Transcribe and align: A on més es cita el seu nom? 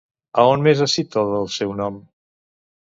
A 0.43 0.45
on 0.53 0.63
més 0.67 0.81
es 0.85 0.95
cita 1.01 1.27
el 1.43 1.47
seu 1.59 1.79
nom? 1.85 2.05